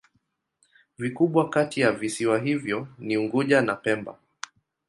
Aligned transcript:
Vikubwa 0.97 1.49
kati 1.49 1.81
ya 1.81 1.91
visiwa 1.91 2.39
hivyo 2.39 2.87
ni 2.99 3.17
Unguja 3.17 3.61
na 3.61 3.75
Pemba. 3.75 4.17